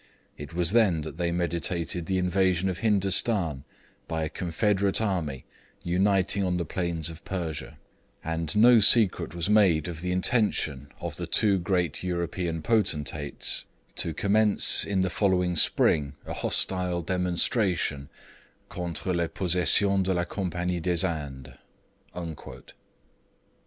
It 0.35 0.55
was 0.55 0.71
then 0.71 1.01
that 1.01 1.17
they 1.17 1.31
meditated 1.31 2.07
the 2.07 2.17
invasion 2.17 2.69
of 2.69 2.79
Hindostan 2.79 3.65
by 4.07 4.23
a 4.23 4.29
confederate 4.29 4.99
army 4.99 5.45
uniting 5.83 6.43
on 6.43 6.57
the 6.57 6.65
plains 6.65 7.07
of 7.07 7.23
Persia; 7.23 7.77
and 8.23 8.55
no 8.55 8.79
secret 8.79 9.35
was 9.35 9.47
made 9.47 9.87
of 9.87 10.01
the 10.01 10.11
intention 10.11 10.87
of 10.99 11.17
the 11.17 11.27
two 11.27 11.59
great 11.59 12.01
European 12.01 12.63
potentates 12.63 13.65
to 13.97 14.11
commence 14.11 14.85
in 14.85 15.01
the 15.01 15.09
following 15.11 15.55
spring 15.55 16.13
a 16.25 16.33
hostile 16.33 17.03
demonstration 17.03 18.09
Contre 18.69 19.13
les 19.13 19.27
possessions 19.27 20.01
de 20.03 20.15
la 20.15 20.23
compagnie 20.25 20.79
des 20.79 21.05
Indes.' 21.05 22.73